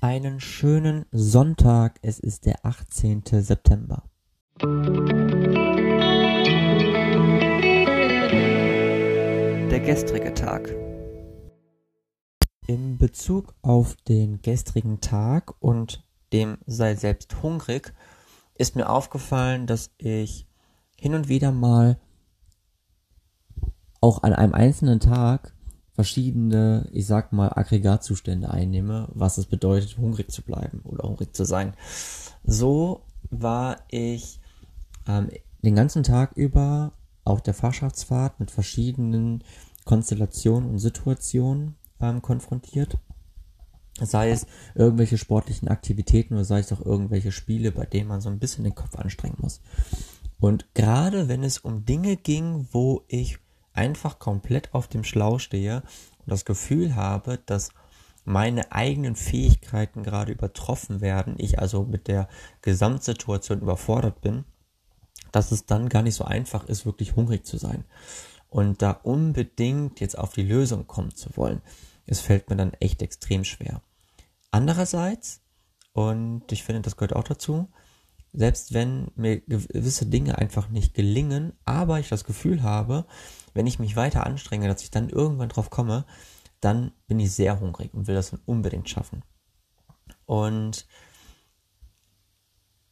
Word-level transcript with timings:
Einen 0.00 0.38
schönen 0.38 1.06
Sonntag. 1.10 1.98
Es 2.02 2.20
ist 2.20 2.46
der 2.46 2.64
18. 2.64 3.24
September. 3.26 4.04
Der 9.70 9.80
gestrige 9.80 10.32
Tag. 10.34 10.72
In 12.68 12.96
Bezug 12.96 13.56
auf 13.62 13.96
den 14.06 14.40
gestrigen 14.40 15.00
Tag 15.00 15.60
und 15.60 16.06
dem 16.32 16.58
sei 16.64 16.94
selbst 16.94 17.42
hungrig 17.42 17.92
ist 18.54 18.76
mir 18.76 18.88
aufgefallen, 18.88 19.66
dass 19.66 19.90
ich 19.98 20.46
hin 20.96 21.14
und 21.14 21.28
wieder 21.28 21.50
mal 21.50 21.98
auch 24.00 24.22
an 24.22 24.32
einem 24.32 24.54
einzelnen 24.54 25.00
Tag 25.00 25.57
verschiedene, 25.98 26.88
ich 26.92 27.08
sag 27.08 27.32
mal, 27.32 27.48
Aggregatzustände 27.48 28.52
einnehme, 28.52 29.08
was 29.14 29.36
es 29.36 29.46
bedeutet, 29.46 29.98
hungrig 29.98 30.30
zu 30.30 30.42
bleiben 30.42 30.80
oder 30.84 31.08
hungrig 31.08 31.34
zu 31.34 31.44
sein. 31.44 31.72
So 32.44 33.02
war 33.30 33.78
ich 33.88 34.38
ähm, 35.08 35.28
den 35.64 35.74
ganzen 35.74 36.04
Tag 36.04 36.36
über 36.36 36.92
auf 37.24 37.42
der 37.42 37.52
Fachschaftsfahrt 37.52 38.38
mit 38.38 38.52
verschiedenen 38.52 39.42
Konstellationen 39.86 40.70
und 40.70 40.78
Situationen 40.78 41.74
ähm, 42.00 42.22
konfrontiert. 42.22 42.96
Sei 44.00 44.30
es 44.30 44.46
irgendwelche 44.76 45.18
sportlichen 45.18 45.66
Aktivitäten 45.66 46.34
oder 46.34 46.44
sei 46.44 46.60
es 46.60 46.72
auch 46.72 46.86
irgendwelche 46.86 47.32
Spiele, 47.32 47.72
bei 47.72 47.86
denen 47.86 48.06
man 48.06 48.20
so 48.20 48.28
ein 48.28 48.38
bisschen 48.38 48.62
den 48.62 48.76
Kopf 48.76 48.94
anstrengen 48.94 49.38
muss. 49.40 49.60
Und 50.38 50.72
gerade 50.74 51.26
wenn 51.26 51.42
es 51.42 51.58
um 51.58 51.84
Dinge 51.84 52.14
ging, 52.14 52.68
wo 52.70 53.02
ich 53.08 53.40
einfach 53.78 54.18
komplett 54.18 54.74
auf 54.74 54.88
dem 54.88 55.04
Schlauch 55.04 55.38
stehe 55.38 55.82
und 56.18 56.30
das 56.30 56.44
Gefühl 56.44 56.96
habe, 56.96 57.38
dass 57.46 57.70
meine 58.24 58.72
eigenen 58.72 59.14
Fähigkeiten 59.14 60.02
gerade 60.02 60.32
übertroffen 60.32 61.00
werden, 61.00 61.36
ich 61.38 61.60
also 61.60 61.84
mit 61.84 62.08
der 62.08 62.28
Gesamtsituation 62.60 63.60
überfordert 63.60 64.20
bin, 64.20 64.44
dass 65.30 65.52
es 65.52 65.64
dann 65.64 65.88
gar 65.88 66.02
nicht 66.02 66.16
so 66.16 66.24
einfach 66.24 66.64
ist, 66.64 66.86
wirklich 66.86 67.14
hungrig 67.14 67.46
zu 67.46 67.56
sein 67.56 67.84
und 68.50 68.82
da 68.82 68.90
unbedingt 68.90 70.00
jetzt 70.00 70.18
auf 70.18 70.32
die 70.32 70.42
Lösung 70.42 70.86
kommen 70.86 71.14
zu 71.14 71.36
wollen. 71.36 71.62
Es 72.06 72.20
fällt 72.20 72.50
mir 72.50 72.56
dann 72.56 72.72
echt 72.80 73.00
extrem 73.00 73.44
schwer. 73.44 73.82
Andererseits, 74.50 75.40
und 75.92 76.50
ich 76.50 76.64
finde, 76.64 76.82
das 76.82 76.96
gehört 76.96 77.14
auch 77.14 77.24
dazu, 77.24 77.68
selbst 78.32 78.74
wenn 78.74 79.10
mir 79.14 79.40
gewisse 79.40 80.06
Dinge 80.06 80.38
einfach 80.38 80.68
nicht 80.68 80.94
gelingen, 80.94 81.52
aber 81.64 81.98
ich 81.98 82.08
das 82.08 82.24
Gefühl 82.24 82.62
habe, 82.62 83.06
wenn 83.54 83.66
ich 83.66 83.78
mich 83.78 83.96
weiter 83.96 84.26
anstrenge, 84.26 84.68
dass 84.68 84.82
ich 84.82 84.90
dann 84.90 85.08
irgendwann 85.08 85.48
drauf 85.48 85.70
komme, 85.70 86.04
dann 86.60 86.92
bin 87.06 87.20
ich 87.20 87.32
sehr 87.32 87.60
hungrig 87.60 87.94
und 87.94 88.06
will 88.06 88.14
das 88.14 88.32
unbedingt 88.46 88.88
schaffen. 88.88 89.22
Und 90.26 90.86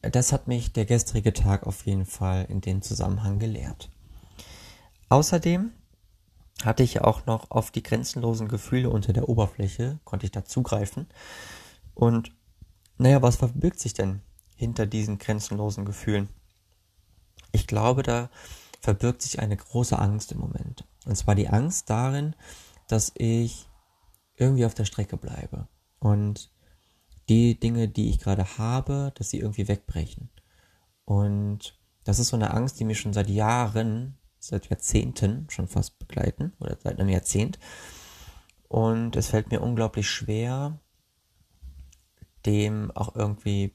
das 0.00 0.32
hat 0.32 0.46
mich 0.46 0.72
der 0.72 0.84
gestrige 0.84 1.32
Tag 1.32 1.66
auf 1.66 1.84
jeden 1.86 2.06
Fall 2.06 2.46
in 2.48 2.60
dem 2.60 2.82
Zusammenhang 2.82 3.38
gelehrt. 3.38 3.90
Außerdem 5.08 5.72
hatte 6.64 6.82
ich 6.82 7.02
auch 7.02 7.26
noch 7.26 7.50
auf 7.50 7.70
die 7.70 7.82
grenzenlosen 7.82 8.48
Gefühle 8.48 8.90
unter 8.90 9.12
der 9.12 9.28
Oberfläche, 9.28 9.98
konnte 10.04 10.26
ich 10.26 10.32
da 10.32 10.44
zugreifen. 10.44 11.06
Und 11.94 12.32
naja, 12.98 13.20
was 13.20 13.36
verbirgt 13.36 13.78
sich 13.78 13.94
denn 13.94 14.22
hinter 14.56 14.86
diesen 14.86 15.18
grenzenlosen 15.18 15.84
Gefühlen? 15.84 16.28
Ich 17.52 17.66
glaube, 17.66 18.02
da 18.02 18.30
verbirgt 18.80 19.22
sich 19.22 19.38
eine 19.38 19.56
große 19.56 19.98
Angst 19.98 20.32
im 20.32 20.38
Moment. 20.38 20.84
Und 21.04 21.16
zwar 21.16 21.34
die 21.34 21.48
Angst 21.48 21.88
darin, 21.88 22.34
dass 22.88 23.12
ich 23.14 23.68
irgendwie 24.36 24.66
auf 24.66 24.74
der 24.74 24.84
Strecke 24.84 25.16
bleibe 25.16 25.68
und 25.98 26.50
die 27.28 27.58
Dinge, 27.58 27.88
die 27.88 28.10
ich 28.10 28.20
gerade 28.20 28.58
habe, 28.58 29.12
dass 29.16 29.30
sie 29.30 29.40
irgendwie 29.40 29.68
wegbrechen. 29.68 30.30
Und 31.04 31.78
das 32.04 32.18
ist 32.18 32.28
so 32.28 32.36
eine 32.36 32.52
Angst, 32.52 32.78
die 32.78 32.84
mich 32.84 33.00
schon 33.00 33.12
seit 33.12 33.28
Jahren, 33.28 34.18
seit 34.38 34.68
Jahrzehnten 34.68 35.48
schon 35.50 35.66
fast 35.66 35.98
begleiten 35.98 36.52
oder 36.60 36.76
seit 36.80 37.00
einem 37.00 37.08
Jahrzehnt. 37.08 37.58
Und 38.68 39.16
es 39.16 39.28
fällt 39.28 39.50
mir 39.50 39.60
unglaublich 39.60 40.08
schwer, 40.08 40.78
dem 42.44 42.92
auch 42.92 43.16
irgendwie 43.16 43.74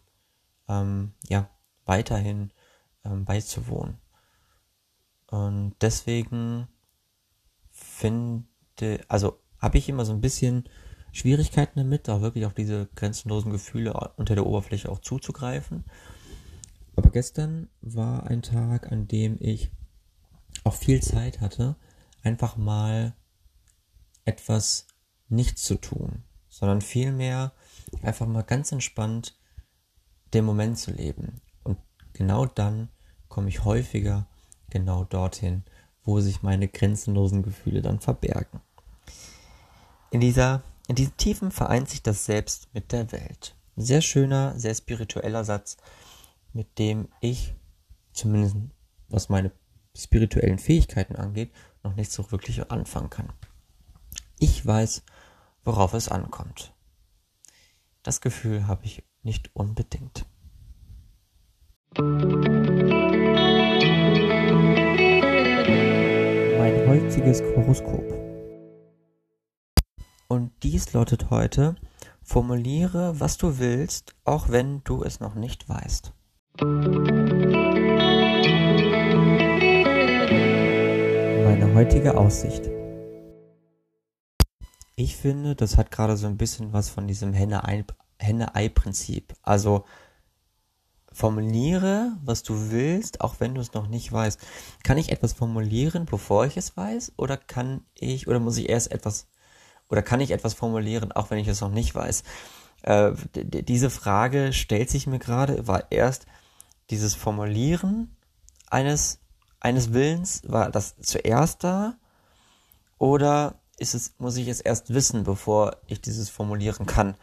ähm, 0.72 1.14
ja 1.28 1.50
weiterhin 1.86 2.52
ähm, 3.04 3.26
beizuwohnen. 3.26 3.98
Und 5.28 5.76
deswegen 5.82 6.68
finde, 7.70 8.46
also 9.08 9.40
habe 9.60 9.78
ich 9.78 9.90
immer 9.90 10.06
so 10.06 10.14
ein 10.14 10.22
bisschen 10.22 10.66
Schwierigkeiten 11.12 11.80
damit, 11.80 12.08
da 12.08 12.22
wirklich 12.22 12.46
auf 12.46 12.54
diese 12.54 12.88
grenzenlosen 12.96 13.52
Gefühle 13.52 13.94
unter 14.16 14.36
der 14.36 14.46
Oberfläche 14.46 14.90
auch 14.90 15.00
zuzugreifen. 15.00 15.86
Aber 16.96 17.10
gestern 17.10 17.70
war 17.82 18.28
ein 18.28 18.42
Tag, 18.42 18.92
an 18.92 19.08
dem 19.08 19.38
ich 19.40 19.72
auch 20.64 20.76
viel 20.76 21.02
Zeit 21.02 21.42
hatte, 21.42 21.76
einfach 22.24 22.58
mal 22.58 23.14
etwas 24.26 24.88
nicht 25.30 25.58
zu 25.58 25.76
tun, 25.76 26.24
sondern 26.50 26.82
vielmehr 26.82 27.54
einfach 28.02 28.28
mal 28.28 28.44
ganz 28.44 28.72
entspannt 28.72 29.36
den 30.34 30.46
Moment 30.46 30.78
zu 30.78 30.92
leben. 30.92 31.42
Und 31.64 31.78
genau 32.14 32.46
dann 32.46 32.90
komme 33.28 33.50
ich 33.50 33.64
häufiger 33.64 34.28
genau 34.70 35.04
dorthin, 35.04 35.64
wo 36.04 36.20
sich 36.20 36.42
meine 36.42 36.68
grenzenlosen 36.68 37.44
Gefühle 37.44 37.82
dann 37.82 38.00
verbergen. 38.00 38.62
In 40.10 40.20
dieser, 40.20 40.64
in 40.88 40.96
diesen 40.96 41.16
Tiefen 41.18 41.52
vereint 41.52 41.90
sich 41.90 42.02
das 42.02 42.26
Selbst 42.26 42.74
mit 42.74 42.92
der 42.92 43.12
Welt. 43.12 43.56
Sehr 43.76 44.02
schöner, 44.02 44.58
sehr 44.60 44.76
spiritueller 44.76 45.44
Satz, 45.44 45.78
mit 46.54 46.80
dem 46.80 47.08
ich, 47.22 47.56
zumindest 48.12 48.56
was 49.08 49.30
meine 49.30 49.52
spirituellen 49.96 50.60
Fähigkeiten 50.60 51.16
angeht, 51.16 51.52
noch 51.84 51.96
nicht 51.96 52.12
so 52.12 52.32
wirklich 52.32 52.70
anfangen 52.72 53.10
kann. 53.10 53.32
Ich 54.40 54.66
weiß, 54.66 55.04
worauf 55.64 55.94
es 55.94 56.10
ankommt. 56.10 56.74
Das 58.04 58.22
Gefühl 58.22 58.68
habe 58.68 58.86
ich 58.86 59.04
nicht 59.24 59.50
unbedingt. 59.54 60.26
heutiges 67.22 67.42
Horoskop. 67.56 68.04
Und 70.28 70.52
dies 70.64 70.92
lautet 70.94 71.30
heute, 71.30 71.76
formuliere, 72.22 73.20
was 73.20 73.38
du 73.38 73.60
willst, 73.60 74.16
auch 74.26 74.50
wenn 74.50 74.84
du 74.84 75.04
es 75.04 75.20
noch 75.20 75.36
nicht 75.36 75.70
weißt. 75.70 76.14
Meine 81.46 81.74
heutige 81.74 82.18
Aussicht. 82.18 82.70
Ich 84.96 85.16
finde, 85.16 85.56
das 85.56 85.78
hat 85.78 85.92
gerade 85.92 86.18
so 86.18 86.28
ein 86.28 86.38
bisschen 86.38 86.74
was 86.74 86.90
von 86.90 87.08
diesem 87.08 87.34
Henne-Ei-Prinzip. 88.22 89.34
Also 89.42 89.86
formuliere, 91.12 92.14
was 92.24 92.44
du 92.44 92.72
willst, 92.72 93.22
auch 93.22 93.36
wenn 93.40 93.56
du 93.56 93.62
es 93.62 93.74
noch 93.74 93.88
nicht 93.88 94.12
weißt. 94.12 94.40
Kann 94.84 94.98
ich 94.98 95.12
etwas 95.12 95.34
formulieren, 95.34 96.06
bevor 96.06 96.46
ich 96.46 96.58
es 96.58 96.78
weiß? 96.78 97.14
Oder 97.18 97.38
kann 97.38 97.84
ich, 97.96 98.28
oder 98.28 98.40
muss 98.40 98.58
ich 98.58 98.70
erst 98.70 98.92
etwas, 98.92 99.28
oder 99.90 100.02
kann 100.02 100.22
ich 100.22 100.32
etwas 100.32 100.54
formulieren, 100.54 101.12
auch 101.12 101.30
wenn 101.30 101.40
ich 101.40 101.48
es 101.48 101.62
noch 101.62 101.72
nicht 101.72 101.94
weiß? 101.94 102.24
Äh, 102.84 103.12
diese 103.36 103.90
Frage 103.90 104.54
stellt 104.54 104.90
sich 104.90 105.06
mir 105.06 105.20
gerade, 105.20 105.68
war 105.68 105.92
erst 105.92 106.26
dieses 106.90 107.14
Formulieren 107.14 108.16
eines, 108.70 109.20
eines 109.60 109.94
Willens, 109.94 110.42
war 110.46 110.72
das 110.72 110.96
zuerst 111.02 111.64
da? 111.64 111.98
Oder 112.98 113.56
ist 113.78 113.96
es, 113.96 114.14
muss 114.18 114.38
ich 114.38 114.48
es 114.48 114.62
erst 114.62 114.94
wissen, 114.94 115.24
bevor 115.24 115.78
ich 115.88 116.02
dieses 116.02 116.30
formulieren 116.30 116.86
kann? 116.86 117.16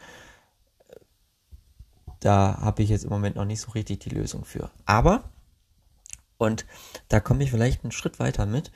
Da 2.19 2.59
habe 2.59 2.83
ich 2.83 2.89
jetzt 2.89 3.03
im 3.03 3.09
Moment 3.09 3.35
noch 3.35 3.45
nicht 3.45 3.61
so 3.61 3.71
richtig 3.71 3.99
die 4.01 4.09
Lösung 4.09 4.45
für. 4.45 4.71
Aber, 4.85 5.31
und 6.37 6.65
da 7.07 7.19
komme 7.19 7.43
ich 7.43 7.51
vielleicht 7.51 7.83
einen 7.83 7.91
Schritt 7.91 8.19
weiter 8.19 8.45
mit, 8.45 8.71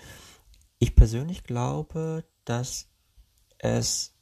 ich 0.80 0.96
persönlich 0.96 1.44
glaube, 1.44 2.26
dass 2.46 2.88
es 3.58 4.14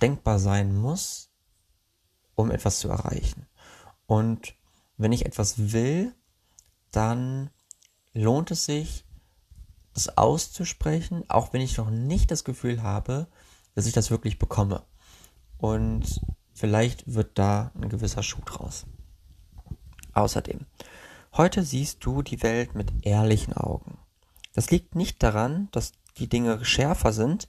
denkbar 0.00 0.38
sein 0.38 0.74
muss, 0.74 1.30
um 2.34 2.50
etwas 2.50 2.78
zu 2.78 2.88
erreichen. 2.88 3.46
Und 4.06 4.54
wenn 4.96 5.12
ich 5.12 5.26
etwas 5.26 5.72
will, 5.72 6.14
dann 6.90 7.50
lohnt 8.12 8.50
es 8.50 8.64
sich, 8.64 9.04
das 9.94 10.16
auszusprechen, 10.16 11.24
auch 11.28 11.52
wenn 11.52 11.62
ich 11.62 11.78
noch 11.78 11.90
nicht 11.90 12.30
das 12.30 12.44
Gefühl 12.44 12.82
habe, 12.82 13.28
dass 13.74 13.86
ich 13.86 13.94
das 13.94 14.10
wirklich 14.10 14.38
bekomme. 14.38 14.84
Und 15.58 16.20
Vielleicht 16.56 17.12
wird 17.12 17.38
da 17.38 17.70
ein 17.74 17.90
gewisser 17.90 18.22
Schuh 18.22 18.40
draus. 18.46 18.86
Außerdem, 20.14 20.64
heute 21.36 21.62
siehst 21.62 22.02
du 22.02 22.22
die 22.22 22.42
Welt 22.42 22.74
mit 22.74 23.04
ehrlichen 23.04 23.52
Augen. 23.52 23.98
Das 24.54 24.70
liegt 24.70 24.94
nicht 24.94 25.22
daran, 25.22 25.68
dass 25.72 25.92
die 26.16 26.30
Dinge 26.30 26.64
schärfer 26.64 27.12
sind, 27.12 27.46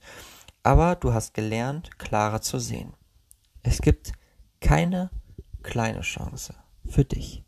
aber 0.62 0.94
du 0.94 1.14
hast 1.14 1.32
gelernt, 1.32 1.98
klarer 1.98 2.42
zu 2.42 2.58
sehen. 2.58 2.92
Es 3.62 3.80
gibt 3.80 4.12
keine 4.60 5.08
kleine 5.62 6.02
Chance 6.02 6.54
für 6.86 7.06
dich. 7.06 7.42